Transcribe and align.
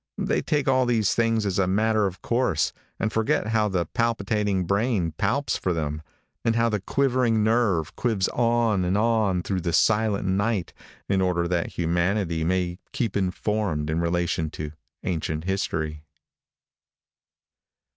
They 0.17 0.41
take 0.41 0.67
all 0.67 0.87
these 0.87 1.13
things 1.13 1.45
as 1.45 1.59
a 1.59 1.67
matter 1.67 2.07
of 2.07 2.23
course, 2.23 2.73
and 2.99 3.13
forget 3.13 3.49
how 3.49 3.67
the 3.69 3.85
palpitating 3.85 4.65
brain 4.65 5.11
palps 5.15 5.59
for 5.59 5.73
them, 5.73 6.01
and 6.43 6.55
how 6.55 6.69
the 6.69 6.79
quivering 6.79 7.43
nerve 7.43 7.95
quivs 7.95 8.27
on 8.29 8.83
and 8.83 8.97
on 8.97 9.43
through 9.43 9.61
the 9.61 9.73
silent 9.73 10.27
night 10.27 10.73
in 11.07 11.21
order 11.21 11.47
that 11.49 11.73
humanity 11.73 12.43
may 12.43 12.79
keep 12.91 13.15
informed 13.15 13.91
in 13.91 13.99
relation 14.01 14.49
to 14.49 14.71
ancient 15.03 15.43
history. 15.43 16.01